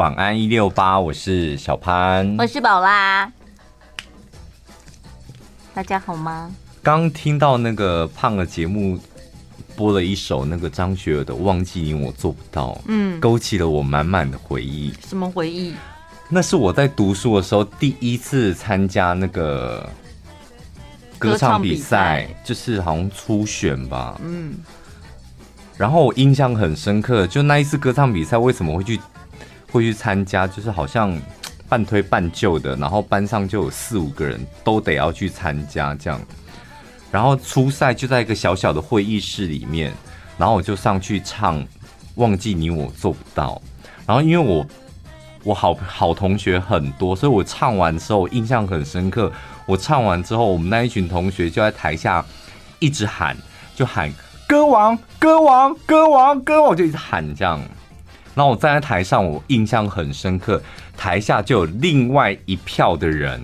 [0.00, 3.30] 晚安一六八，我是小潘，我是宝拉，
[5.74, 6.50] 大家好吗？
[6.82, 8.98] 刚听到那个胖的节目
[9.76, 14.90] 播了一首那个张学友的《忘记你我做不到》，嗯，勾起了我满满的回忆。
[15.06, 15.74] 什么回忆？
[16.30, 19.86] 那是我在读书的时候第一次参加那个
[21.18, 24.54] 歌唱比赛，就是好像初选吧，嗯。
[25.76, 28.98] 然后我印象很深刻，就那一次歌唱比赛为什么会去
[29.70, 31.16] 会去参加，就是好像
[31.68, 36.20] 半推半就的，然后班上就有四五个人都得要去参加这样。
[37.10, 39.92] 然后初赛就在一个小小的会议室里面，
[40.38, 41.60] 然后我就上去唱
[42.16, 43.60] 《忘记你我做不到》。
[44.06, 44.66] 然后因为我
[45.44, 49.32] 我好好同学很多，所以我唱完之后印象很深刻。
[49.66, 52.24] 我唱完之后，我们那一群同学就在台下
[52.80, 53.36] 一直喊，
[53.74, 54.12] 就喊
[54.48, 57.60] “歌王，歌王，歌王，歌王”，就一直喊这样。
[58.34, 60.62] 然后我站在台上，我印象很深刻。
[60.96, 63.40] 台下就有另外一票的人。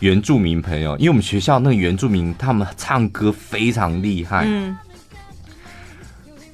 [0.00, 4.76] 原住民朋友，因为我们学校那个原住民，他们唱歌非常厉害，嗯，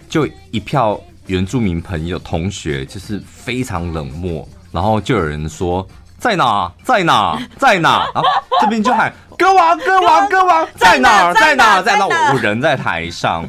[0.08, 5.84] 就一票原住民朋友同学就是非常冷漠，然后就有人说
[6.19, 8.28] 在哪，在哪，在哪，然后
[8.60, 13.44] 这边就喊歌王，歌王，歌王在哪，在哪，在哪，我人在台上，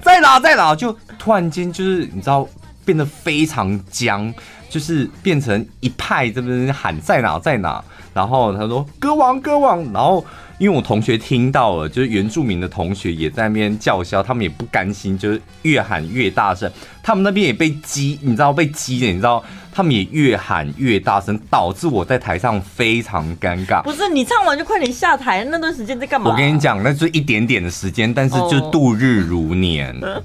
[0.00, 2.48] 在哪，在哪，就突然间就是你知道
[2.84, 4.32] 变得非常僵，
[4.68, 7.82] 就是变成一派这边喊在哪，在哪。
[8.12, 10.24] 然后他说：“歌王，歌王。”然后
[10.58, 16.70] 因为我同学听到了，就是原住民的同学也在那边叫嚣，他们也不甘心，就是越喊越大声。
[17.02, 19.42] 他们那边也被激，你知道被激的，你知道，
[19.74, 23.82] 他们也越喊越大声，导致我在台上非常尴尬。
[23.82, 26.30] 不是你唱完就快点下台，那段时间在干嘛？
[26.30, 29.92] 我跟你讲，那就一点点的时间，但是就度日如年。
[30.00, 30.22] Oh.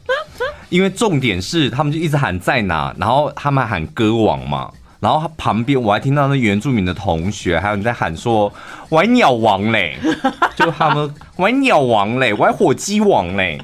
[0.70, 4.70] 因为重点是他们就一直喊在哪，然后他们喊歌王嘛。
[5.00, 8.54] 然后旁边我还听到那原住民的同学还有人在喊说
[8.90, 9.98] ：“我还鸟王嘞！”
[10.56, 13.60] 就他们我还鸟王嘞，玩火鸡王嘞，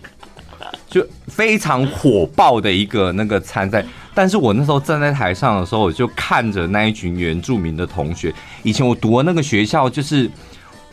[0.90, 3.86] 就非常火爆的一个那个参赛。
[4.16, 8.34] 但是我那时候站在台上的时候，我就看着那一群原住民的同学。
[8.64, 10.32] 以前我读的那个学校就是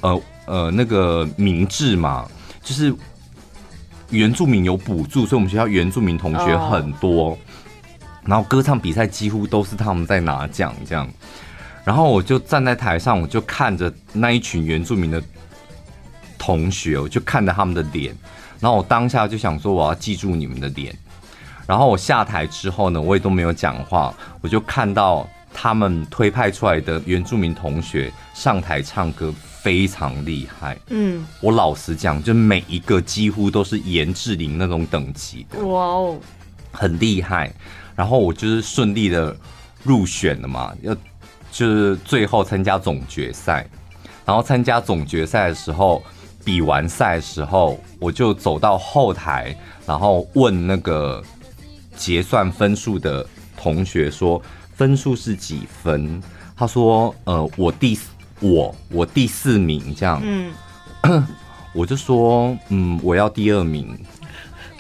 [0.01, 2.29] 呃呃那个明治嘛，
[2.63, 2.93] 就是
[4.11, 7.39] 原住民有补助，所以我们学校原住民同学很多。
[8.25, 11.09] 然后歌唱比赛几乎都是他们在拿奖，这样，
[11.85, 15.23] 然后我就站在台上，我就看着那一群原住民的
[16.39, 18.17] 同学，我就看着他们的脸，
[18.61, 20.97] 然后我当下就想说，我要记住你们的脸。
[21.73, 30.77] 然后我下台之后呢，我也都没有讲话，我就看到他们推派出来的原住民同学上台唱歌非常厉害。
[30.89, 35.65] 嗯，我老实讲，就每一个几乎都是严志玲那种等级的。
[35.65, 36.19] 哇哦，
[36.73, 37.51] 很厉害。
[37.97, 39.35] 然后我就是顺利的
[39.83, 40.95] 入选了嘛，要
[41.51, 43.67] 就是最后参加总决赛。
[44.27, 46.03] 然后参加总决赛的时候，
[46.45, 49.57] 比完赛的时候，我就走到后台，
[49.87, 51.23] 然后问那个
[51.97, 53.27] 结算分数的
[53.57, 54.41] 同学说
[54.75, 56.21] 分数是几分？
[56.57, 57.99] 他说呃，我第
[58.41, 60.21] 我我第四名这样。
[60.23, 60.53] 嗯，
[61.75, 63.99] 我就说嗯，我要第二名，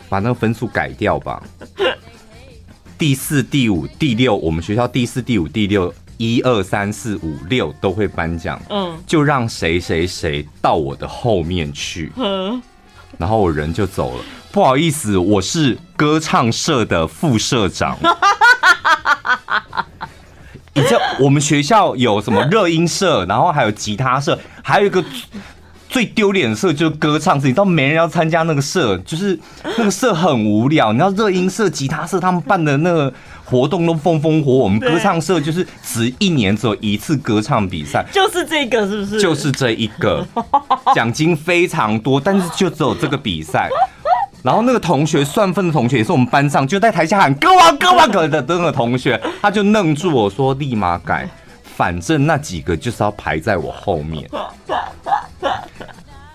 [0.08, 1.42] 把那个分数改掉吧。
[2.98, 8.60] 第四、第五、第六，我们学校第四、第五、第六，一二三四五六都会颁奖。
[8.68, 12.12] 嗯，就让谁谁谁到我的后面去。
[12.16, 12.62] 嗯，
[13.18, 14.24] 然后我人就走了。
[14.50, 17.96] 不好意思，我是歌唱社的副社长。
[20.74, 25.04] 你知道我们学校有什么热音社，然后还有吉他社，还有一个。
[25.88, 29.38] 最丢脸的社就是歌唱社，你知道没人要参加那个社，就是
[29.76, 30.90] 那个社很无聊。
[30.90, 33.12] 你知道热音社、吉他社他们办的那个
[33.52, 39.20] 活动都风风火火，我们歌唱社就是只一年只有一次歌唱比赛，就是这个是不是？
[39.20, 40.26] 就是这一个，
[40.94, 43.68] 奖金非常多，但是就只有这个比赛。
[44.42, 51.28] 然后那个同学算分的同学也是我们班上就在台下喊歌王歌王歌的那个同学，他就愣住我说立马改，
[51.76, 54.26] 反正那几个就是要排在我后面。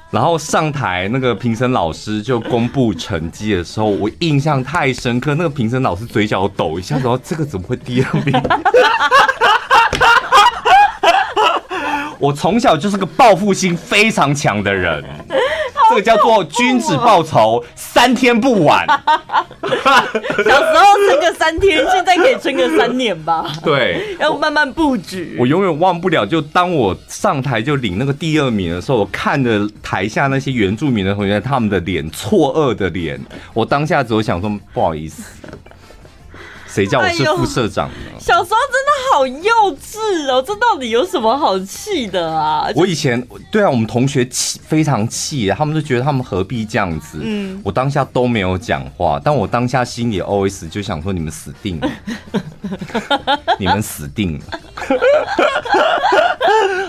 [0.10, 5.36] 然后上台，那个评审老师就公布成绩的时候，我印象太深刻。
[5.36, 8.34] 那个评审老师嘴角抖一下，说：“这个怎么会第二名？”
[12.20, 15.04] 我从小就是个报复心非常强的人。
[15.90, 18.86] 这个叫做君子报仇，三天不晚。
[19.62, 23.52] 小时候撑个三天，现在可以撑个三年吧？
[23.64, 25.36] 对，要慢慢布局。
[25.40, 33.20] 我永远忘不了，就当我上台就领那个第二名的时候，我看着台下那些原住民的同学，他们的脸错愕的脸，
[33.54, 35.24] 我当下只有想说不好意思。
[36.68, 37.96] 谁叫我是副社长呢？
[38.16, 42.70] 哎、小时候真的好幼稚哦，这到底有什么好气的啊？
[42.76, 47.20] 我以前对啊，我们同学气非常气，他们都觉得他们何必这样子。
[47.24, 51.90] 嗯，我当下都没有讲话，但我当下心里 OS 就想说：你们死定了，
[53.58, 54.46] 你们死定了。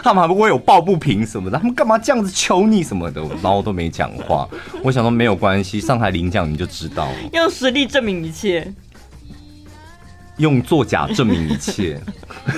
[0.03, 4.49] 他们还不会有抱不平什么的，他们干嘛这样子求你什么的，然后我都没讲话。
[4.83, 8.73] 我想说没有关系，上台领奖你就知道了，用实力证明一切。
[10.38, 12.00] 用作假证明一切，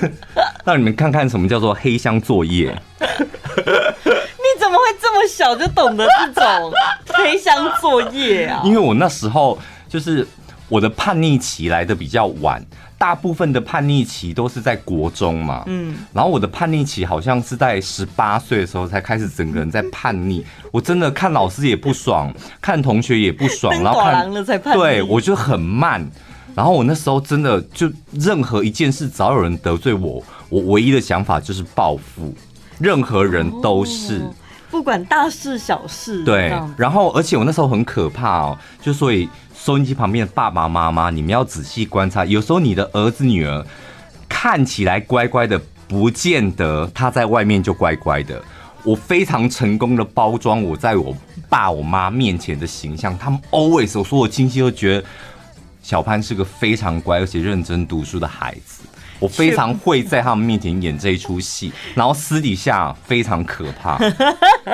[0.65, 2.75] 让你们看看什么叫做黑箱作业。
[2.99, 6.73] 你怎么会这么小就懂得这种
[7.09, 8.63] 黑箱作业啊？
[8.65, 10.27] 因为我那时候就是
[10.69, 12.63] 我的叛逆期来的比较晚，
[12.99, 15.65] 大部分的叛逆期都是在国中嘛。
[15.67, 20.45] 嗯，然后我的叛逆期好像是在十八岁的时候才开始，整个人在叛逆。
[20.71, 24.81] 我真的看老师也不爽，看同学也不爽， 然后看了才叛逆。
[24.81, 26.07] 对，我就很慢。
[26.55, 32.35] 然后我那时候真的就任何一件事，只要有人得罪我，我唯一的想法就是报复，
[32.79, 34.35] 任何人都是，哦、
[34.71, 36.25] 不管大事小事。
[36.25, 43.65] 对，然后而且我那时候很可怕哦，就所以收音机旁边的爸爸妈妈，你们要仔细观察，有时候你的儿子女儿
[44.29, 48.43] 看起来乖乖的，不见得他在外面就乖乖的。
[48.83, 51.15] 我非常成功的包装我在我
[51.49, 55.05] 爸我妈面前的形象，他们 always 我说我亲戚都觉得。
[55.91, 58.85] 小潘是个非常乖而且认真读书的孩子，
[59.19, 63.99] 我非常会在他们面前演这一出戏，然后私底下非常可怕。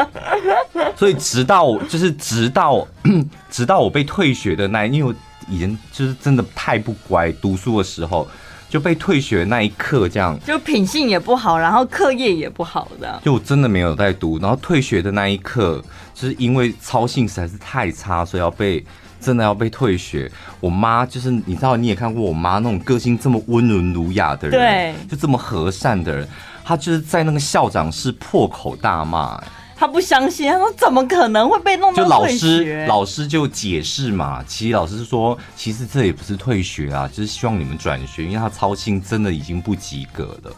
[0.94, 2.86] 所以直到就是直到
[3.48, 5.14] 直到我被退学的那，因为我
[5.48, 8.28] 以前就是真的太不乖，读书的时候
[8.68, 15.82] 就被退学那一刻，这样就品性也不好，然后课业也不好的，就我真的没有在读，然后退学的那一刻，
[16.12, 18.84] 就是因为操性实在是太差，所以要被。
[19.26, 20.30] 真的要被退学，
[20.60, 26.28] 我妈就是你知道，你也看过我妈那种个性这么温文儒雅的人，对，就这么和善的人，
[26.64, 29.42] 她就是在那个校长室破口大骂，
[29.74, 32.38] 她不相信，她说怎么可能会被弄到退学？
[32.38, 40.52] 就老师老师就解释嘛，其实老师说，其实这也不是退学啊，就是希望你们转学，因为他操心真的已经不及格了，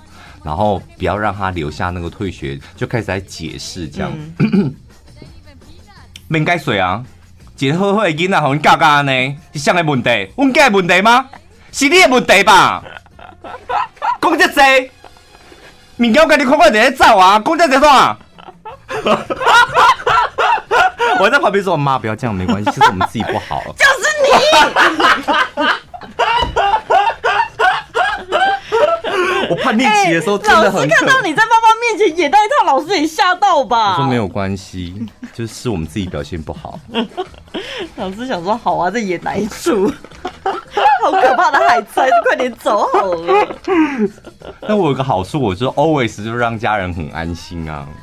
[0.44, 4.12] 然后不要让他留下那个退学，就开始在解释这样，
[6.28, 7.02] 没该水啊。
[7.58, 10.30] 一个好好的囡仔，互你教教安尼，是啥个问题？
[10.36, 11.26] 阮家的问题吗？
[11.72, 12.82] 是你的问题吧？
[14.20, 14.90] 讲这些，
[15.96, 17.42] 物件我跟你看看，你在走啊！
[17.44, 18.16] 讲这些啥？
[21.20, 23.90] 我在旁边说：“妈，不要这样，没关系，是我们自己不好。” 就是
[24.22, 24.28] 你。
[29.50, 30.86] 我叛逆期的时候真的很、欸。
[30.86, 33.92] 老师看到你在妈妈面前演那一套，老师也吓到吧？
[33.92, 36.78] 我说没有关系，就是我们自己表现不好。
[37.96, 39.90] 老师想说好啊，在演哪一出？
[41.02, 43.56] 好可怕的海贼，快点走好了。
[44.62, 47.86] 那我有个好处，我就 always 就让家人很安心啊。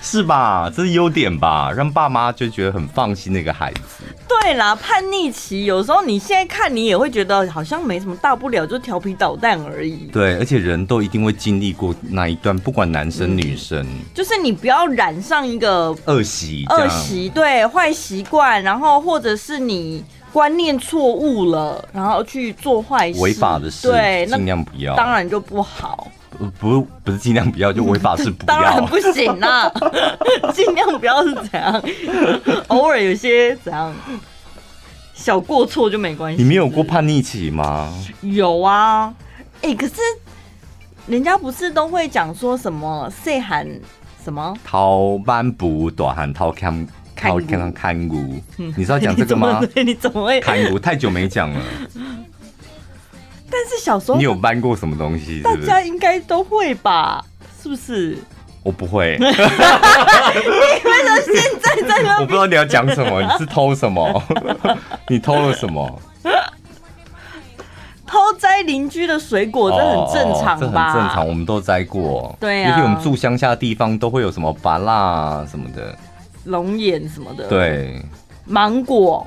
[0.00, 0.70] 是吧？
[0.74, 1.72] 这是优点吧？
[1.72, 4.04] 让爸妈就觉得很放心的一个孩子。
[4.46, 10.08] 对啦，叛逆期有时候你现在看你也会觉得好像没什么大不了，就调皮捣蛋而已。
[10.12, 13.80] 对，而且人都一定会经历过那一段，不管男生女生。
[13.80, 26.06] 嗯，就是你不要染上一个恶习，恶习对坏习惯，然后或者是你观念错误了，然后去做坏事、违法的事，对，尽量不要，当然就不好。
[26.60, 28.46] 不不是尽量不要，就违法是不要。
[28.46, 29.72] 当然不行啦，
[30.54, 31.82] 尽量不要是怎样？
[32.68, 33.92] 偶尔有些怎样
[35.16, 36.40] 小过错就没关系。
[36.40, 37.92] 你没有过叛逆期吗？
[38.20, 39.12] 有啊，
[39.62, 39.94] 哎、欸，可是
[41.06, 43.66] 人家不是都会讲说什么岁寒
[44.22, 49.60] 什么偷班不大汉偷看偷看看骨，你知道讲这个吗？
[49.84, 50.78] 你怎么会看骨？
[50.78, 51.60] 太久没讲了。
[53.48, 55.40] 但是小时候你有搬过什么东西？
[55.42, 57.24] 大家应该都会吧？
[57.62, 58.18] 是不是？
[58.66, 59.16] 我不会。
[59.22, 62.18] 你为什么现在在那？
[62.20, 63.22] 我不知道你要讲什么。
[63.22, 64.22] 你是偷什么？
[65.06, 66.02] 你偷了什么？
[68.04, 70.90] 偷摘邻居的水果，这很正常吧？
[70.90, 72.36] 哦、这很正常，我们都摘过。
[72.40, 75.96] 对啊，尤其我们住乡下的地方，都会有什么芭乐什么的，
[76.44, 77.46] 龙眼什么的。
[77.46, 78.02] 对，
[78.44, 79.24] 芒果。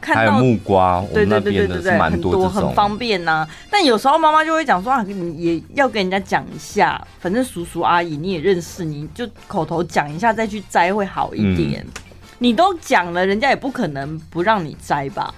[0.00, 3.48] 还有木瓜，对对对对对对，很多很方便呐、啊。
[3.70, 11.84] 但有时候妈妈就会讲说啊，你也要跟人家讲一下，反正叔叔阿姨你也认识，你就口头讲一下再去摘会好一点。
[11.84, 12.02] 嗯、
[12.38, 15.34] 你都讲了，人家也不可能不让你摘吧？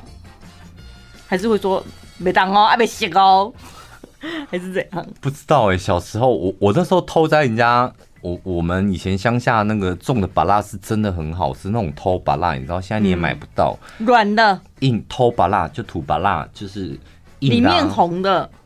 [1.27, 1.85] 还是会说
[2.19, 3.53] 没当哦，还没洗哦，
[4.51, 5.07] 还是怎样？
[5.21, 5.79] 不知道哎、欸。
[5.79, 7.93] 小时候我我那时候偷摘人家。
[8.21, 14.61] 我我们以前乡下那个种的芭辣是真的很好吃，那种偷芭辣，你知道现在你也买不到，软、嗯、的。
[14.81, 16.99] 硬偷芭辣，就土芭辣，就是
[17.41, 18.49] 里面红的。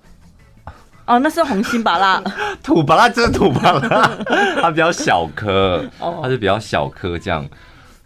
[1.06, 2.18] 哦，那是红心芭辣。
[2.62, 3.80] 土芭乐就是土芭乐，
[4.62, 7.46] 它比较小颗，它就比较小颗这样。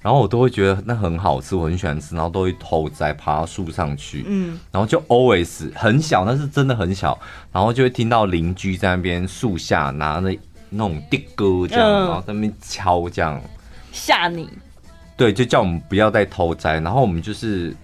[0.02, 4.25] 然后我都会觉得那很好吃，我很喜欢吃，然后都会偷摘，爬到树上去。
[4.26, 7.17] 嗯，然后就 always 很小，那是真的很小。
[7.52, 10.35] 然后就会听到邻居在那边树下拿着
[10.70, 13.40] 那种的哥这样，然后在那边敲这样
[13.92, 14.48] 吓你。
[15.16, 17.75] 对，就叫我们不要再偷摘，然后我们就是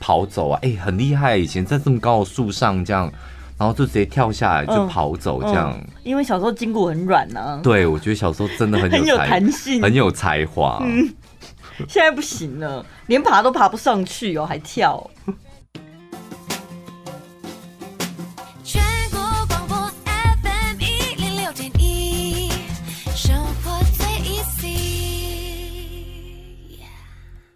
[0.00, 0.58] 跑走啊！
[0.62, 3.12] 哎，很厉害，以前在这么高的树上这样，
[3.56, 5.78] 然后就直接跳下来就跑走这样。
[6.02, 7.60] 因为小时候筋骨很软呢。
[7.62, 10.78] 对，我觉得小时候真的很有才， 很有弹性，很有才华。
[10.82, 11.08] 嗯。
[11.88, 15.08] 现在不行了，连爬都爬不上去哦，还跳。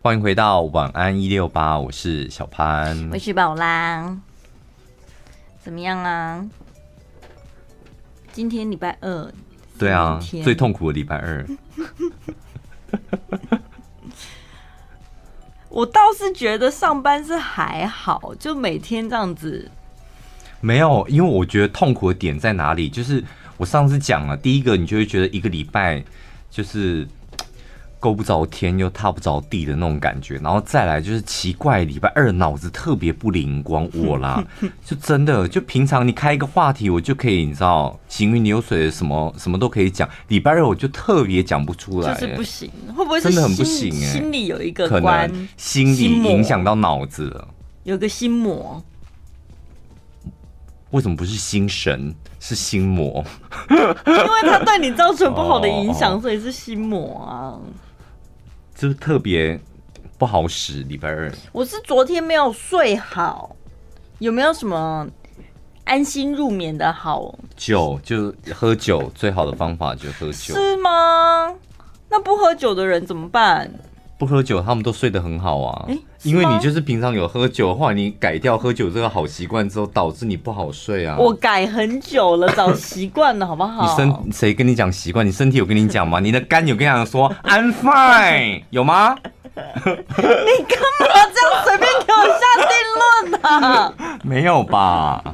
[0.05, 4.19] 欢迎回到晚安一六八，我是小潘，我是宝拉。
[5.61, 6.45] 怎么样啊？
[8.33, 9.33] 今天礼拜二。
[9.79, 11.47] 对啊，最痛苦的礼拜二。
[15.71, 19.71] 我倒是觉得上班是还好，就每天这样子。
[20.61, 22.89] 没有，因为我觉得痛苦的点在哪里？
[22.89, 23.23] 就是
[23.57, 26.03] 我上次讲了，第一个你就会觉得一个礼拜
[26.51, 27.07] 就是。
[28.03, 34.43] 勾不着天又踏不着地的那种感觉，然后再来就是奇怪，礼拜二脑子特别不灵光，我啦，
[34.85, 43.95] 就真的就平常你开一个话题，我就可以你知道行云流水什么什么都可以讲，礼拜二我就特别讲不出来，就是不行，会不会是真的很不行？
[43.95, 47.49] 哎，心里有一个可能心理影响到脑子了，
[47.85, 48.83] 有个心魔，
[50.91, 52.13] 为什么不是心神？
[52.41, 53.25] 是心魔？
[53.71, 57.55] 因为他对你造成不好的影响，所以是心魔啊。
[58.83, 59.57] 就是特别
[60.19, 61.33] 不好使，礼拜二。
[61.53, 63.55] 我是昨天没有睡好，
[64.19, 65.07] 有没有什么
[65.85, 68.01] 安心入眠的好酒？
[68.03, 70.57] 就喝酒，最好的方法就喝酒。
[70.57, 71.55] 是吗？
[72.09, 73.73] 那不喝酒的人怎么办？
[74.23, 75.85] 不喝酒，他们都睡得很好啊。
[75.89, 81.17] 欸、因为你就是平常有喝酒的话，你改掉喝酒这个好习惯之后，导致你不好睡啊。
[81.19, 83.83] 我改很久了，早习惯了，好不好？
[83.83, 85.27] 你身谁跟你讲习惯？
[85.27, 86.21] 你身体有跟你讲吗？
[86.21, 89.17] 你的肝有跟你讲说 I'm fine 有吗？
[89.57, 93.93] 你干嘛这样随便给我下定论啊？
[94.23, 95.25] 没有吧？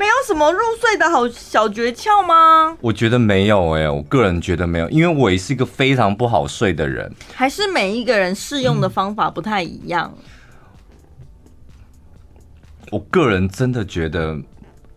[0.00, 2.74] 没有什么入睡的好小诀窍吗？
[2.80, 7.12] 我觉得没有哎、欸，我个人觉得没有，因为我也是一个非常不好睡的人。
[7.34, 10.10] 还是每一个人适用的方法不太一样。
[12.90, 14.40] 我个人真的觉得，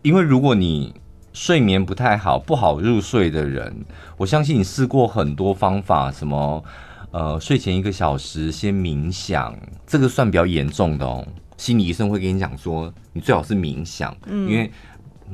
[0.00, 0.94] 因为如果你
[1.34, 3.84] 睡眠不太好、不好入睡的人，
[4.16, 6.64] 我相信你试过很多方法，什么
[7.10, 9.54] 呃，睡前一个小时先冥想，
[9.86, 11.22] 这个算比较严重的哦。
[11.58, 14.70] 心理医生会跟你讲说，你最好是冥想，嗯、因为。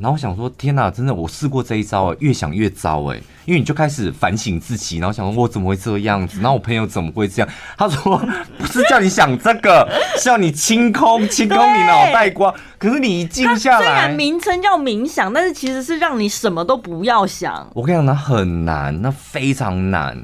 [0.00, 6.40] 然后我想说，天哪，真的，我试过这一招，哎，越想越糟，哎，因为你就开始反省自己，然后想说，我怎么会这样子？
[6.40, 7.48] 然后我朋友怎么会这样？
[7.76, 8.16] 他说，
[8.56, 9.86] 不是叫你想这个，
[10.18, 12.54] 是要你清空，清空你脑袋瓜。
[12.78, 17.68] 可是你一静下来，虽然名称叫冥想，但是其实是让你什么都不要想。
[17.74, 20.16] 我跟你讲，那很难，那非常难。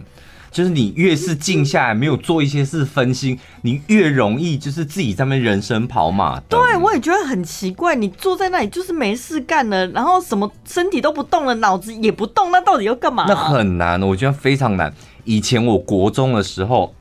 [0.57, 6.59] 就是你越是静下来，没有做一些事分心，你越容易就是自己在那边人生跑马灯。
[6.59, 13.27] 对，我也觉得很奇怪，你坐在那里就是没事干了，然后什么身体都不动了，脑子也不动，那到底要干嘛啊？
[13.29, 14.91] 那很难，我觉得非常难。
[15.25, 16.95] 以前我国中的时候，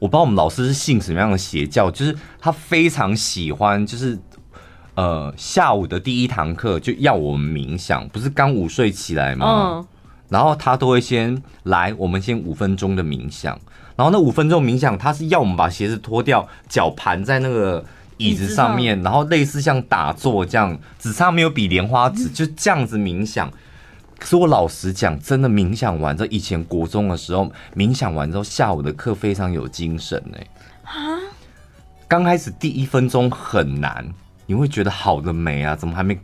[0.00, 4.18] 我不知道我们老师是信什么样的邪教，就是他非常喜欢，就是
[4.96, 9.46] 呃下午的第一堂课就要我们冥想，不是刚午睡起来吗？
[9.76, 9.86] 嗯。
[10.32, 13.56] 然后他都会先来，我们先五分钟的冥想。
[13.94, 17.84] 然后那五分钟冥想，他是要我们把鞋子脱掉，脚盘在那个
[18.16, 23.52] 椅子上面，然后类似像打坐这样，只差没有比莲花指，就这样子冥想。
[24.18, 30.38] 可是我老实讲，真的冥想完之后，以前国中的时候冥想完之后，下午的课非常有精神呢。
[30.84, 31.20] 啊？
[32.08, 34.06] 刚开始第一分钟很难，
[34.46, 35.76] 你会觉得好的没啊？
[35.76, 36.18] 怎么还没？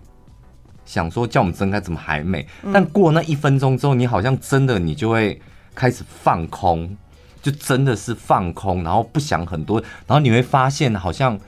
[0.89, 2.49] 想说叫我们睁开，怎么还没？
[2.73, 5.39] 但过那一分钟之后，你好像真的，你就会
[5.75, 6.97] 开始放空，
[7.43, 11.39] 就真的是放空，然后不想很多，然后你会发现，好像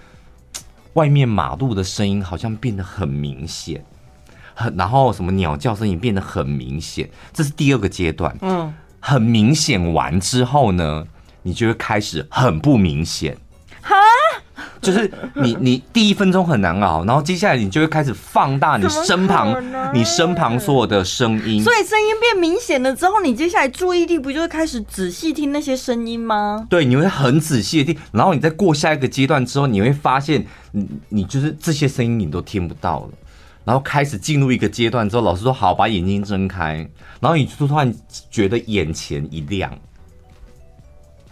[0.92, 3.82] 外面马路的声音好像变得很明显，
[4.54, 8.36] 很，然后什么鸟叫声也变得很明显，这是第二个阶段。
[8.42, 8.70] 嗯，
[9.00, 11.06] 很明显完之后呢，
[11.42, 13.34] 你就会开始很不明显。
[13.80, 13.96] 哈？
[14.80, 19.54] 就是你你第一分钟很难熬，然后接下来你就会开始放大你身旁
[19.94, 26.66] 你身旁所有的声音，所以声音变明显了之后，你接下来注意力不就会开始仔细听那些声音吗？
[26.70, 33.10] 对，你会很仔细的听，然后你再过下一个阶段之后，你会发现你你就是这些声音你都听不到了，
[33.64, 36.88] 然后开始进入一个阶段之后，老师说好，把眼睛睁开，
[37.20, 37.92] 然后你就突然
[38.30, 39.72] 觉得眼前一亮。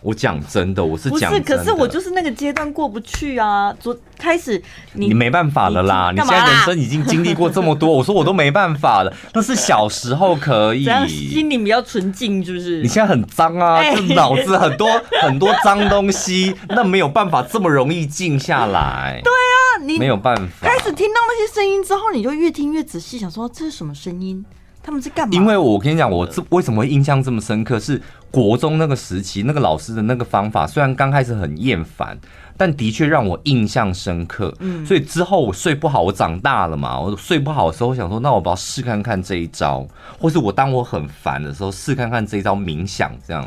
[0.00, 1.44] 我讲真的，我是讲真的。
[1.44, 3.74] 不是，可是我就是那个阶段过不去啊！
[3.80, 4.62] 昨开始
[4.92, 9.12] 你你没办法了啦，你，你现在人生已经经历过这么多，我说我都没办法了。
[9.34, 12.80] 那是小时候可以，心里比较纯净，是不是？
[12.82, 14.88] 你现在很脏啊，就脑子很多
[15.20, 19.20] 很多脏东西，那没有办法这么容易静下来。
[19.24, 20.68] 对啊，你没有办法。
[20.68, 24.44] 开始听到那些声音之后，你就越听越仔细，想说这是什么声音？
[24.88, 25.34] 他们是干嘛？
[25.34, 27.78] 因为我跟你讲，我这为什么会印象这么深刻？
[27.78, 32.18] 是国中那个时期，那个老师的那个方法，虽然刚开始很厌烦，
[32.56, 34.50] 但的确让我印象深刻。
[34.60, 39.86] 嗯，所以之后我睡不好，我长大了嘛，我睡不好的时候，我想说，那我不要试看看这一招，
[40.18, 43.12] 或是我当我很烦的时候，试看看这一招冥想。
[43.26, 43.46] 这样，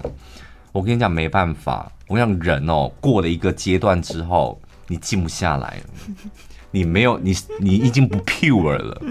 [0.72, 6.16] 我跟你讲，没办法，我想人哦，过了一个阶段之后，你静不下来了，
[6.70, 9.02] 你没有，你你已经不 pure 了。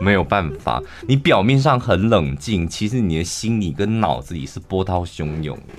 [0.00, 5.74] 没有办法，你表面上很冷静，其实你的心里跟脑子里是波涛汹涌的。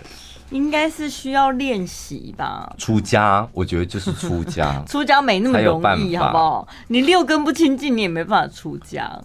[0.51, 2.73] 应该是需要练习吧。
[2.77, 4.83] 出家，我觉得就是出家。
[4.87, 6.67] 出家没那么容易，好不好？
[6.89, 9.19] 你六根不清净，你也没办法出家。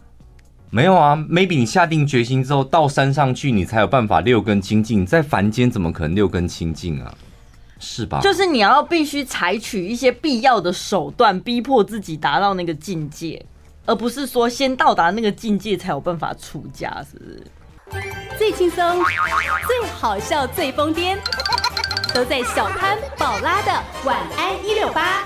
[0.70, 5.04] 没有啊，maybe 你下定决心之后，到山上去，你才有办法六根清净。
[5.04, 7.12] 在凡间怎么可能六根清净啊？
[7.78, 8.20] 是吧？
[8.20, 13.44] 就是你要必须采取一些必要的手段，逼迫自己达到那个境界。
[13.86, 17.46] 而不是说先到达那个境界才有办法出家，是不是？
[18.36, 19.00] 最轻松、
[19.68, 21.16] 最好笑、最疯癫，
[22.12, 23.72] 都在小潘宝拉的
[24.04, 25.24] 晚安一六八。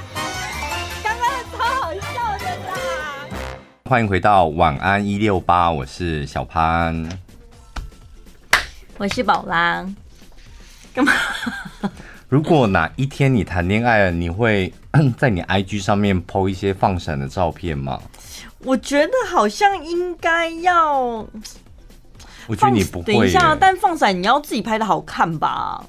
[1.03, 2.75] 刚刚超好笑的啦！
[3.87, 7.09] 欢迎回到晚安一六八，我是小潘，
[8.99, 9.87] 我是宝拉。
[10.95, 11.13] 干嘛？
[12.29, 14.73] 如果哪一天你谈恋爱了，你会
[15.17, 17.99] 在你 IG 上面 po 一些放闪的照片吗？
[18.65, 21.27] 我觉得好像应该要，
[22.47, 23.15] 我觉得你不会。
[23.15, 25.85] 等一下，但放闪你要自己拍的好看吧？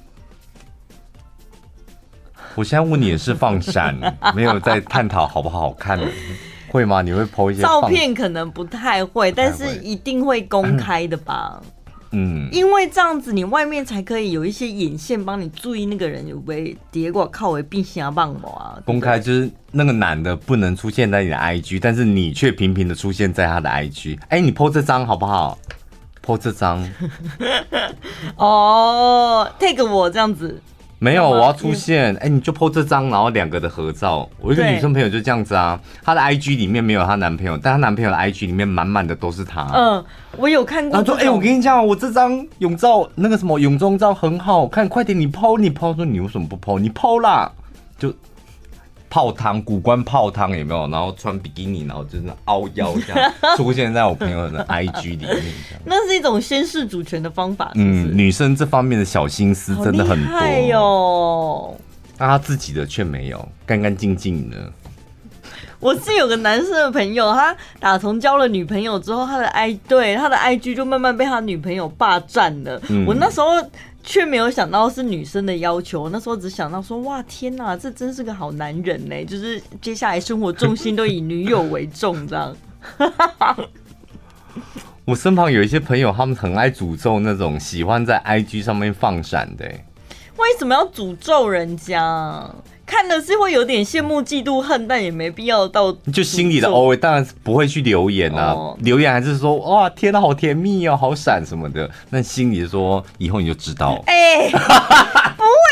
[2.54, 3.94] 我现在问你也是放闪，
[4.34, 5.98] 没有在探讨好不好看，
[6.68, 7.00] 会吗？
[7.02, 8.14] 你会 po 一些照片？
[8.14, 11.62] 可能不太会，但是一定会公开的吧？
[12.12, 18.78] 嗯，因为这样子你外面才可以有一些眼线帮你注意那个人有没有叠过靠为并行啊棒我啊。
[18.84, 24.18] 公开就是那个男的不能出现在你的 IG，但是你却频频的出现在他的 IG。
[24.28, 25.58] 哎，你 po 这张好不好
[26.24, 26.86] ？po 这张。
[28.36, 30.60] 哦，take 我这样子。
[31.02, 32.14] 没有，我要出现。
[32.18, 34.28] 哎，你就 po 这张，然后两个的合照。
[34.38, 39.68] 我一个女生朋友就这样子啊，她的 IG 里面没有她男朋友，但她男朋友的 IG 里面满满的都是她。
[39.74, 40.04] 嗯，
[40.36, 40.96] 我有看过。
[40.96, 45.92] 她说：“哎，我跟你讲，我这张泳照，那个什么泳装照很好看，快点你 po，你 po。
[45.96, 46.78] 说你为什么不 po？
[46.78, 47.50] 你 po 啦，
[47.98, 48.14] 就。”
[49.12, 50.88] 泡汤，古关泡汤有没有？
[50.88, 55.42] 然后穿比基尼，然后就是凹腰这样 出现在我朋友的 IG 里面。
[55.84, 57.84] 那是一种宣示主权的方法是是？
[57.84, 61.76] 嗯，女生这方面的小心思真的很多哟。
[62.16, 64.56] 那他自己的却没有，干干净净的。
[65.78, 72.80] 我是有个男生的朋友，他打从交了女朋友之后，他的 I 对他的 IG 就慢慢被他女朋友霸占了。
[72.88, 73.48] 嗯、我那时候。
[74.02, 79.24] 却没有想到是女生的要求，那时候只想到说，哇，天哪，这真是个好男人呢！
[79.24, 82.56] 就是接下来生活重心都以女友为重，这样。
[85.04, 89.64] 我身旁有一些朋友，他们很爱诅咒那种喜欢在 IG 上面放闪的。
[90.36, 92.50] 为什么要诅咒人家？
[92.84, 98.52] 看了是会有点羡慕、嫉妒、恨，但也没必要到就心里的 OS，当然是不会去留言啊。
[98.52, 101.88] 哦、留言还是说哇，天哪，好甜蜜哦，好闪什么的。
[102.10, 104.02] 那心里说以后你就知道。
[104.06, 104.60] 哎、欸，不会，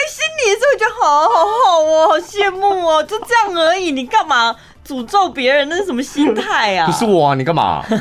[0.09, 1.29] 心里是会觉得好好
[1.67, 3.91] 好哦，好羡慕哦，就这样而已。
[3.91, 5.69] 你干嘛诅咒别人？
[5.69, 6.87] 那是什么心态啊？
[6.91, 7.85] 不是我啊，你干嘛？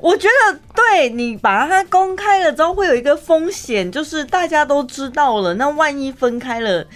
[0.00, 6.86] 我觉得，对你把它公开了之后，会有一个风险，就是大家都知道了，那万一分开了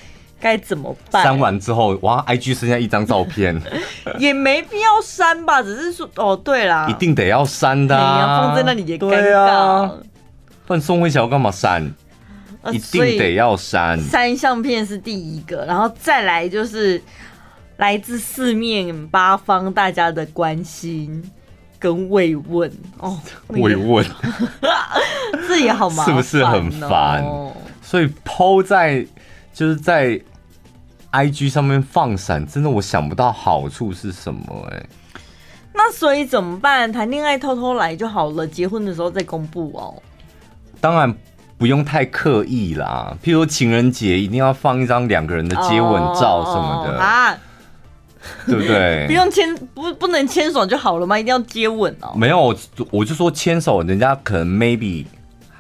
[0.41, 1.23] 该怎么办？
[1.23, 3.61] 删完之后，哇，IG 剩下一张照片，
[4.19, 5.63] 也没必要删吧？
[5.63, 9.91] 只是说，哦，对啦，一定得要删的、放在那里也尴尬。
[10.65, 11.93] 不然宋慧乔干嘛删？
[12.71, 14.01] 一定得要删。
[14.01, 17.03] 删相片是第一个，然后再来就是
[17.79, 21.21] 来自四面八方大家的关心。
[21.83, 23.19] 跟慰问哦，
[23.49, 24.07] 慰问，
[25.49, 27.25] 这也好麻烦，是不是很烦？
[27.83, 29.05] 所以 PO 在
[29.53, 30.21] 就是在
[31.11, 34.89] IG 上面放闪，真的我想不到好处是什么哎、欸。
[35.75, 36.93] 那所以怎么办？
[36.93, 40.01] 谈恋爱偷偷来就好了，结婚的时候再公布哦。
[40.81, 41.13] 当然
[41.59, 47.37] 不用太刻意啦，譬如情人节一定要放一张两个人的接吻照什么的、哦、啊，
[48.47, 49.07] 对不对？
[49.07, 51.19] 不用牵不不能牵手就好了吗？
[51.19, 52.13] 一定要接吻哦？
[52.17, 52.57] 没有，
[52.91, 55.05] 我就说牵手，人家可能 maybe。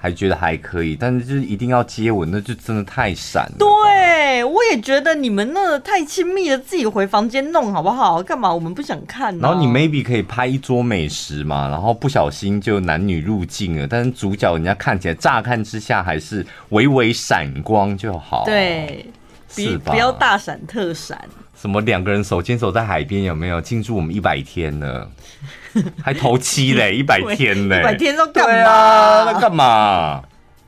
[0.04, 3.52] 还觉得还可以，但是就是一定要接吻，那就真的太闪了。
[3.56, 8.20] 对，我也觉得你们那太亲密了，自己回房间弄好不好？
[8.20, 8.52] 干嘛？
[8.52, 9.38] 我们不想看啊。
[9.40, 18.42] 然后你 maybe 可以拍一桌美食嘛，然后不小心就男女入镜了，但是主角人家看起来乍看之下还是微微闪光就好。
[18.44, 19.06] 对，
[19.54, 19.92] 是吧？
[19.92, 21.18] 不要大闪特闪。
[21.60, 23.60] 什么两个人手牵手在海边有没有？
[23.60, 25.06] 庆祝我们一百天呢？
[26.02, 28.70] 还头七嘞，一百天嘞，一百天都干嘛？
[28.70, 30.22] 啊、那干嘛？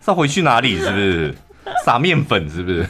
[0.05, 0.79] 是要回去哪里？
[0.79, 1.35] 是不是
[1.85, 2.49] 撒面粉？
[2.51, 2.87] 是不是？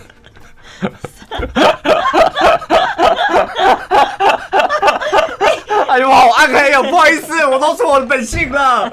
[5.95, 6.83] 哎呦，好暗黑哦！
[6.91, 8.91] 不好意思，我露出我的本性了。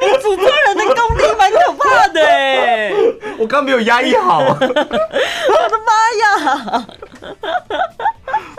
[0.00, 2.92] 你诅咒人的功力蛮可怕的哎！
[3.38, 4.40] 我刚没有压抑好。
[4.40, 4.68] 我的
[5.86, 5.92] 妈
[6.24, 6.86] 呀！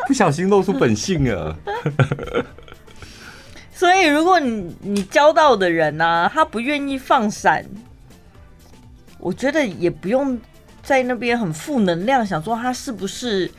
[0.07, 1.53] 不小心露出本性啊。
[3.73, 7.65] 所以，如果你你交到的人呢、啊，他不愿意放闪，
[9.19, 10.39] 我觉得也不用
[10.81, 13.51] 在那边很负能量，想说他是不是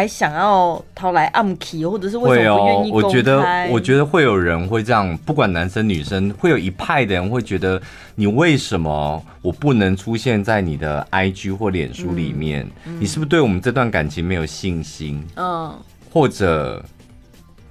[0.00, 3.06] 还想要逃来暗 key，或者是为什么不愿意公开？
[3.06, 7.78] 我觉得，我觉得会有人会这样，不管男生女生，会有一派的人会觉得，
[8.14, 12.64] 你为什么我不能出现在你的 IG 或脸书里面？
[12.86, 15.22] 嗯嗯、你是不是对我们这段感情没有信心？
[15.36, 15.78] 嗯，
[16.10, 16.82] 或者。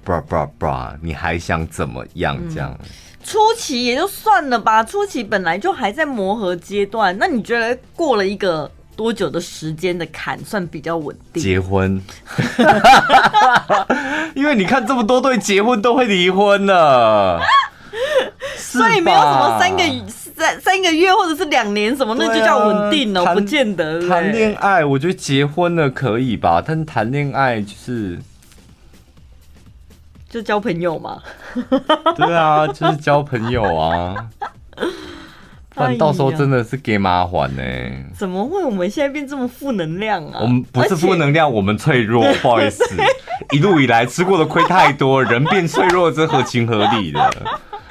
[0.02, 2.38] bra bra bra，你还想怎么样？
[2.48, 2.86] 这样、嗯、
[3.22, 7.16] 初期也就算了吧，初期本来就还在磨合阶段。
[7.18, 8.68] 那你觉得过了一个
[9.00, 11.42] 多久的时间的坎算比较稳定？
[11.42, 11.98] 结婚，
[14.36, 17.40] 因为你看这么多对结婚都会离婚了，
[18.58, 19.82] 所以没有什么三个
[20.36, 24.06] 三三个月或者是两年什么，那就叫稳定了，不见得。
[24.06, 28.18] 谈恋爱，我觉得结婚了可以吧，但谈恋爱就是。
[30.28, 31.22] 就交朋友嘛，
[32.16, 34.28] 对啊，就是交朋友啊，
[35.80, 37.62] 不然到时候真的是给麻烦呢。
[38.16, 38.62] 怎么会？
[38.62, 40.40] 我们现在变这么负能量啊？
[40.42, 42.84] 我们不是负能量，我们脆弱， 不好意思，
[43.52, 47.32] 一路以来吃过的亏太多，人变脆弱，这合情合理的，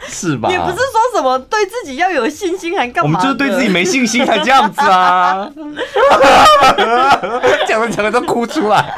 [0.07, 0.49] 是吧？
[0.51, 0.83] 也不是说
[1.15, 3.09] 什么对自己要有信心，还干嘛？
[3.09, 5.49] 我们就是对自己没信心才这样子啊！
[7.67, 8.93] 讲着讲着都哭出来。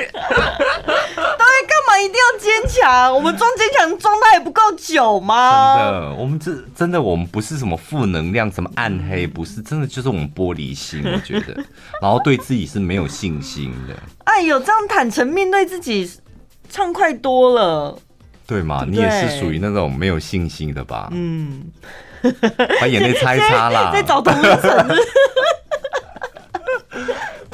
[2.03, 5.77] 一定要坚强，我们装坚强装的也不够久吗？
[5.77, 11.53] 真的，我们这真的，我们不是什么负能量，什么暗黑，不是，真的就是我们玻璃心，我觉得，
[12.01, 13.95] 然后对自己是没有信心的。
[14.25, 16.09] 哎呦，这样坦诚面对自己，
[16.69, 17.97] 畅快多了，
[18.47, 18.83] 对吗？
[18.85, 21.09] 对对，你也是属于那种没有信心的吧？
[21.11, 21.63] 嗯，
[22.79, 24.87] 把眼泪擦一擦啦， 再找同一层，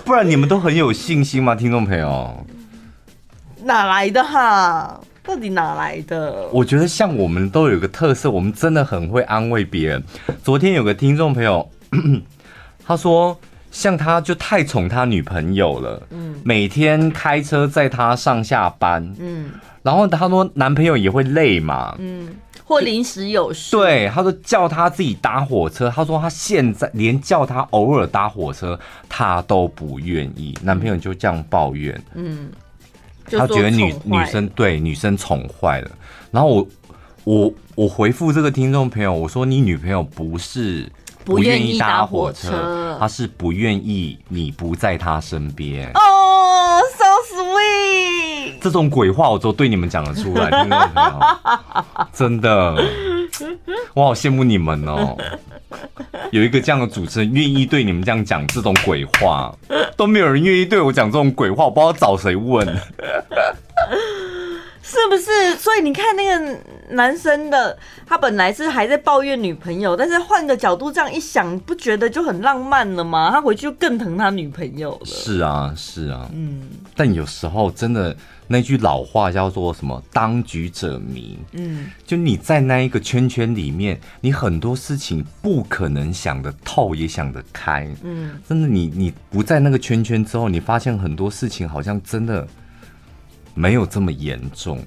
[0.05, 1.55] 不然你们都很有信心吗？
[1.55, 2.45] 听众朋友。
[3.67, 4.99] 哪来的哈？
[5.21, 6.47] 到底哪来的？
[6.53, 10.01] 我觉得像我们都有一个特色，我们真的很会安慰别人。
[10.41, 11.69] 昨天有个听众朋友，
[12.87, 13.37] 他说
[13.69, 19.51] 像他就太宠他女朋友了，嗯，每天开车载他上下班，嗯，
[19.83, 22.29] 然后他说男朋友也会累嘛，嗯，
[22.63, 32.49] 或临时有事，对，他说叫他自己搭火车，他说他现在连叫他偶尔搭火车他都不愿意，男朋友就这样抱怨，嗯。
[33.31, 35.91] 他觉得女女生对女生宠坏了，
[36.31, 36.67] 然后我
[37.23, 40.89] 我我回复这个听众朋友，我说你女朋友不是
[41.25, 45.91] 不愿意搭火车，她是不愿意你不在她身边。
[45.93, 47.03] 哦、oh，so
[47.35, 47.76] sweet，
[48.61, 50.49] 这种鬼话我都对你们讲得出来，
[52.13, 52.75] 真的，
[53.93, 55.15] 我好羡慕你们哦。
[56.31, 59.53] 有一个这样的主持人愿意对你们这样讲这种鬼话，
[59.95, 62.65] 都没有人愿意对我讲这种鬼话，我不知道找谁问，
[64.87, 65.55] 是不是？
[65.57, 66.57] 所以你看那个
[66.91, 73.29] 男生的，他本来是还在抱怨女朋友，但是换个角度这样一想，不觉得就很浪漫了吗？
[73.31, 75.05] 他回去就更疼他女朋友了。
[75.05, 76.61] 是啊，是啊，嗯。
[76.95, 78.15] 但有时候真的。
[78.49, 80.01] 那句老话叫做什么？
[80.13, 81.37] 当局者迷。
[81.51, 87.93] 嗯，就你在那一个圈圈里面，你很多事情不可能想得透，也想得开。
[88.03, 92.47] 嗯，真的，你你不在那个圈圈之后，你发现很多事情好像真的
[93.57, 94.79] 没有这么严重。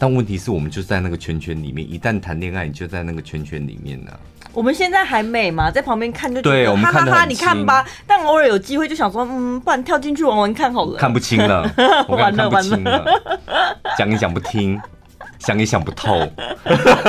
[0.00, 4.18] 但问题是我们就在那个圈圈里面，一旦谈恋爱，你就在那个圈圈里面呢、啊。
[4.52, 7.86] 我们现在还美嘛，在旁边看就对我们看得很哈哈哈，你看吧。
[8.06, 10.96] 但偶尔有机会就想说，嗯，不然跳进去玩玩看好了。
[10.98, 11.70] 看不清了，
[12.08, 13.04] 我看看不清了，
[13.96, 14.80] 讲也讲不听，
[15.38, 16.28] 想也想不透，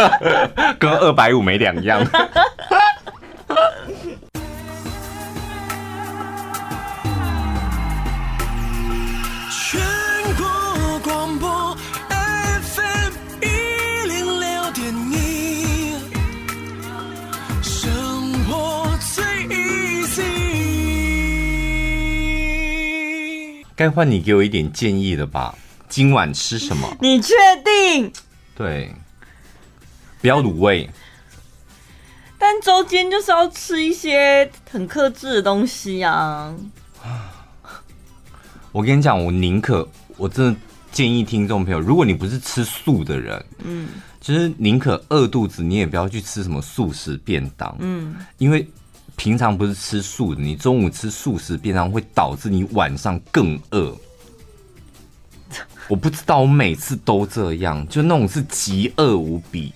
[0.77, 2.05] 跟二百五没两样。
[23.79, 25.55] 该换你给我一点建议了吧？
[25.87, 26.97] 今晚吃什么？
[26.99, 28.11] 你确定？
[28.53, 28.93] 对，
[30.19, 30.89] 不要卤味。
[32.37, 36.53] 但周间就是要吃一些很克制的东西啊！
[38.73, 39.87] 我跟你讲，我宁可
[40.17, 40.59] 我真的
[40.91, 43.87] 建议听众朋友，如果你不是吃素的人，嗯，
[44.19, 48.69] 就是宁可饿肚子，你也不要去吃什么素食便当，嗯，因为。
[49.19, 53.93] 平常不是吃素的，你中午吃素食便当会导致你晚上更饿。
[55.89, 59.73] 我不知道，我每次都这样，就那种是极饿无比。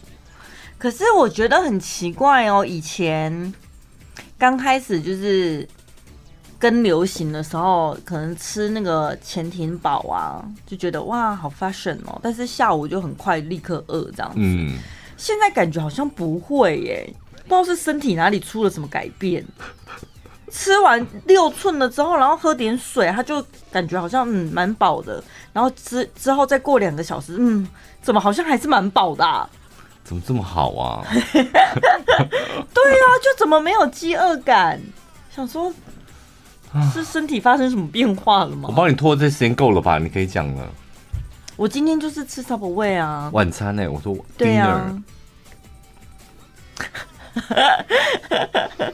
[0.77, 3.53] 可是我觉得很奇怪哦，以前
[4.37, 5.67] 刚开始就是
[6.57, 14.37] 跟流行的时候，可能吃那个潜艇堡啊，就觉得哇好 fashion 哦，但是下午就很快立刻饿这样子。
[14.37, 14.77] 嗯，
[15.17, 17.13] 现在感觉好像不会耶。
[17.43, 19.45] 不知道是身体哪里出了什么改变，
[20.51, 27.67] 吃完六寸了之后，然后喝点水，他就感觉好像嗯蛮饱的，然后之之后再过两个小时，嗯，
[28.01, 29.49] 怎么好像还是蛮饱的啊？
[30.03, 31.01] 怎么这么好啊？
[31.33, 34.81] 对啊，就怎么没有饥饿感？
[35.33, 35.73] 想说，
[36.93, 38.67] 是身体发生什么变化了吗？
[38.69, 39.97] 我帮你拖这时间够了吧？
[39.97, 40.67] 你可以讲了。
[41.55, 43.87] 我今天就是吃 Subway 啊，晚餐呢、欸？
[43.87, 44.93] 我说对啊。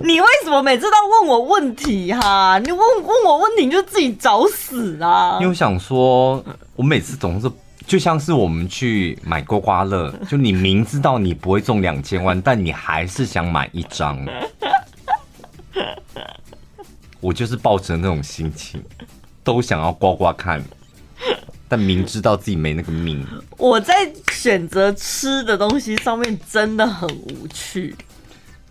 [0.00, 5.38] 你为什么每次都问我问题哈、你问问我问题你就自己找死啊！
[5.40, 6.44] 因为我想说，
[6.74, 7.50] 我每次总是
[7.86, 14.18] 就像是我们去买刮刮乐，就你明知道你不会中两千万，但你还是想买一张。
[17.20, 18.82] 我就是抱着那种心情，
[19.42, 20.62] 都想要刮刮看。
[21.68, 23.26] 但明知道自己没那个命，
[23.58, 23.94] 我在
[24.32, 27.94] 选择吃的东西上面真的很无趣。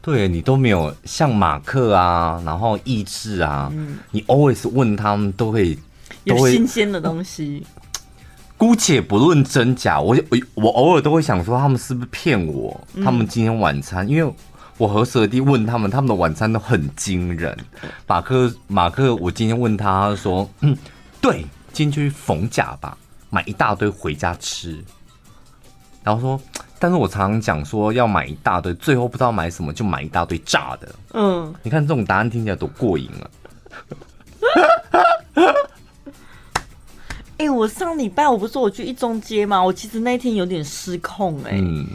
[0.02, 5.78] 对，你都没有像马克啊，然后意志啊，嗯、你 always 问他们都会
[6.24, 7.66] 有新鲜的东西。
[8.58, 12.80] 姑且不论真假，我我我偶尔都会想说他们是不是骗我？
[12.94, 14.34] 嗯、他们今天晚餐，因为
[14.78, 17.58] 我和舍弟问他们，他们的晚餐都很惊人。
[18.08, 20.78] 马克马克，我今天问他，他说嗯，
[21.20, 21.46] 对。
[21.76, 22.98] 今天就去逢甲吧，
[23.30, 24.82] 买一大堆回家吃。
[26.02, 26.42] 然后说，
[26.80, 30.96] 但是我常常讲说要买一大堆，最后不知道买什么，就买一大堆炸的。
[31.14, 33.28] 嗯，你看这种答案听起来多过瘾啊！
[37.38, 39.62] 哎、欸，我上礼拜我不是说我去一中街吗？
[39.62, 41.60] 我其实那天有点失控哎、欸。
[41.60, 41.86] 嗯，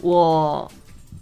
[0.00, 0.72] 我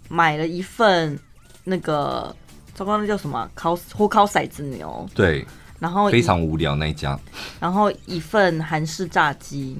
[0.07, 1.19] 买了一份
[1.65, 2.33] 那个，
[2.73, 3.49] 糟糕，那叫什么？
[3.53, 5.05] 烤火烤骰子牛。
[5.13, 5.45] 对。
[5.79, 7.17] 然后非常无聊那一家，
[7.59, 9.77] 然后一份韩式炸鸡，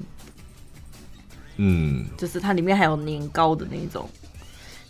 [1.56, 4.08] 嗯，就是它里面还有年糕的那种，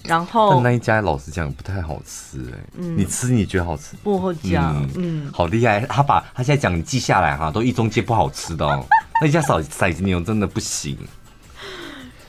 [0.04, 3.96] 然后但那一家老实讲不太好吃哎、欸，嗯，你吃你觉得好吃？
[4.04, 5.32] 薄荷酱，嗯，嗯。
[5.32, 8.86] 好厉害，他把他现在讲你记下来哈，都一中街不好吃的哦，
[9.20, 10.96] 那一家骰骰子牛真的不行。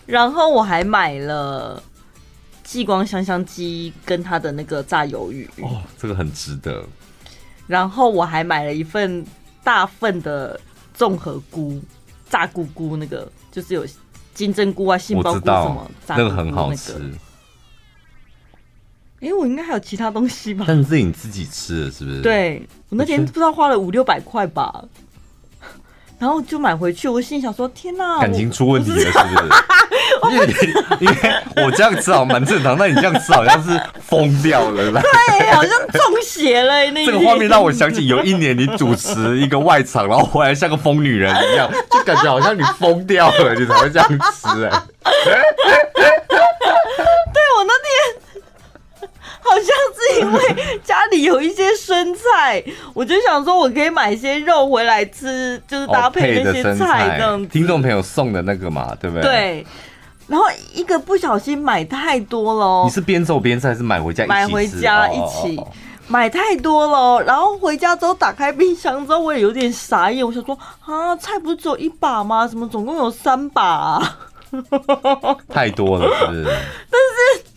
[0.08, 1.82] 然后我还买了
[2.64, 6.84] 继光香香鸡跟他的那个炸鱿鱼，哦，这个很值得。
[7.72, 9.26] 然后我还买了一份
[9.64, 10.60] 大份的
[10.94, 11.82] 综合菇，
[12.30, 13.86] 炸菇菇那个就是有
[14.34, 16.94] 金针菇啊、杏鲍菇什么，炸菇菇那个很好吃。
[19.22, 20.66] 哎，我应该还有其他东西吧？
[20.68, 22.22] 但是你自己吃的是不是？
[22.22, 24.84] 对，我那天不知道花了五六百块吧。
[26.22, 29.50] 然后就买回去，我心想说：“天哪，感情出问题了，是不是？”
[30.32, 30.46] 因为
[31.00, 31.16] 因为
[31.66, 36.92] 我这样吃好像蛮正常，那你这样吃好像是疯掉了，对，好像中邪了。
[36.92, 44.84] 那这个画面让我想起有一年你主持一个外场，然后回来像个疯女人一样， 就感觉好像你疯掉了，你才会这样吃哎。
[45.04, 45.34] 对，
[47.58, 48.21] 我那天。
[49.44, 57.48] 好像是因为家里有一些生菜， 我就想说，我可以买一些肉回来吃，就是搭配那些菜这样。
[57.48, 59.24] 听众朋友送的那个嘛，对不对？
[59.24, 59.68] 对。
[60.28, 62.86] 然后一个不小心买太多了。
[62.86, 64.30] 你是边走边吃还是买回家一起？
[64.30, 65.60] 买回家一起。
[66.08, 70.26] 买太多了，然后回家之后打开冰箱之后，我也有点傻眼。
[70.26, 72.48] 我想说啊，菜不是只有一把吗？
[72.48, 74.18] 怎么总共有三把啊？
[75.50, 76.44] 太多了，是不是？
[76.46, 77.51] 但是。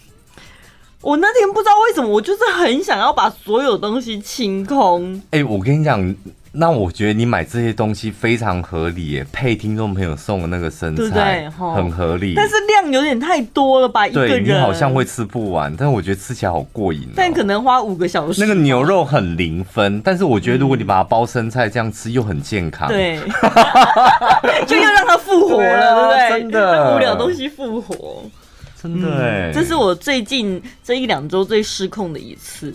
[1.05, 5.15] 我那天不知道为什么，我就是很想要把所有东西清空。
[5.31, 6.15] 哎、欸，我跟你讲。
[6.57, 12.33] 那我觉得你买这些东西非常合理耶，配听众朋友送的那个生菜，对对很合理。
[12.37, 14.07] 但是量有点太多了吧？
[14.07, 17.15] 一个人你好像会吃不完，但我觉得吃起来好过瘾、喔。
[17.17, 18.41] 但可能花五个小时。
[18.41, 22.87] 那个牛肉很零分，但是我觉得如果你把它包生菜这样吃，又很健康。
[22.87, 23.19] 对，
[24.65, 26.41] 就又让它复活了，对不对？
[26.41, 28.23] 真的，无聊东西复活，
[28.85, 32.75] 真的哎、嗯，这是我最近这一两周最失控的一次。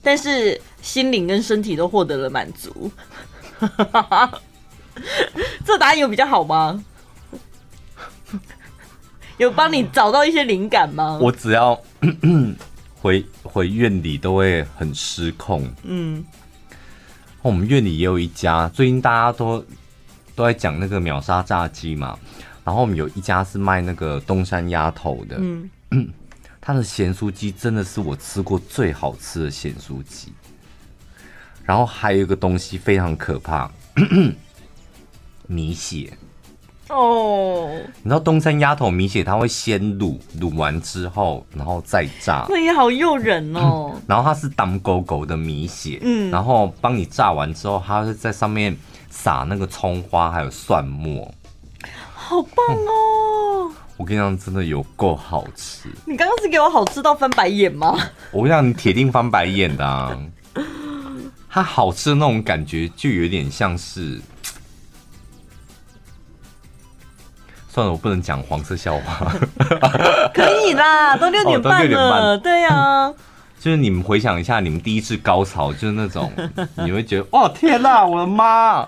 [0.00, 2.88] 但是心灵跟身体都获得了满足，
[5.66, 6.84] 这答案有比较好吗？
[9.38, 11.18] 有帮你找到一些灵感吗？
[11.20, 12.54] 我只要咳 咳
[13.00, 15.68] 回回院里都会很失控。
[15.82, 16.24] 嗯，
[17.42, 19.64] 我们院里也有一家，最近大家都
[20.36, 22.16] 都在讲那个秒杀炸鸡嘛，
[22.64, 25.36] 然后我们有一家是卖那个东山鸭头的。
[25.38, 25.70] 嗯。
[26.64, 30.32] 它的咸酥鸡真的是我吃过最好吃的咸酥鸡，
[31.64, 33.68] 然后还有一个东西非常可怕，
[35.48, 36.12] 米血。
[36.88, 37.68] 哦，
[38.02, 43.92] 你知道东山鸭头米血它会先卤，卤完之后然后再炸， 那也好诱人哦。
[44.06, 48.76] 然后它是当狗狗的米血，嗯，然后帮你炸完之后，它会在上面
[49.10, 51.34] 撒那个葱花还有蒜末，
[52.32, 53.68] 好棒哦。
[53.68, 55.88] 嗯我跟你讲，真的有够好吃。
[56.06, 57.96] 你刚刚是给我好吃到翻白眼吗？
[58.32, 60.18] 我跟你讲，你铁定翻白眼的啊。
[61.48, 64.20] 它好吃的那种感觉，就有点像是……
[67.68, 69.32] 算了，我不能讲黄色笑话。
[70.34, 72.36] 可以啦，都六点半了。
[72.38, 73.14] 对呀，啊。
[73.62, 76.32] 就是你们回想一下，你们第一次高潮，就是那种
[76.84, 78.84] 你会觉得哇天哪，我的妈，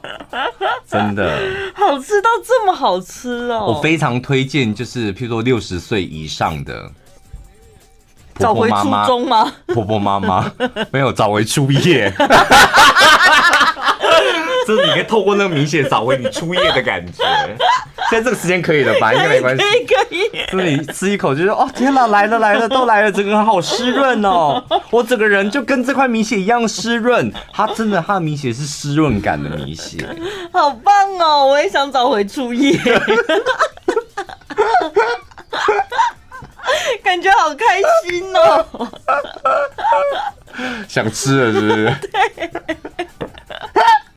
[0.84, 1.38] 真的
[1.76, 3.66] 好吃到这么好吃哦！
[3.68, 6.90] 我非常推荐，就是譬如说六十岁以上的
[8.34, 9.52] 婆婆妈妈，找回初衷吗？
[9.68, 10.52] 婆婆妈妈
[10.90, 12.12] 没有找回初夜。
[14.66, 17.22] 就是你可以透过那个明显找回你初夜的感觉。
[18.10, 19.12] 现在这个时间可以了吧？
[19.12, 19.62] 应该没关系。
[19.62, 19.84] 可以
[20.50, 20.86] 可以。
[20.92, 24.62] 吃一口，就是哦，天哪，来了来了，都来了，整个人好湿润哦。
[24.90, 27.32] 我整个人就跟这块米血一样湿润。
[27.52, 30.06] 它真的，它的米血是湿润感的米血。
[30.52, 31.46] 好棒哦！
[31.46, 32.78] 我也想找回初夜。
[37.02, 38.66] 感觉好开心哦。
[40.88, 41.94] 想吃了是不是？
[42.12, 42.50] 对。